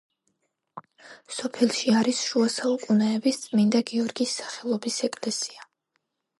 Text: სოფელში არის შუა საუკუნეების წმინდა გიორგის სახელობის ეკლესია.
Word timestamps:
სოფელში 1.39 1.93
არის 1.99 2.23
შუა 2.31 2.49
საუკუნეების 2.55 3.39
წმინდა 3.45 3.85
გიორგის 3.93 4.35
სახელობის 4.41 5.01
ეკლესია. 5.13 5.71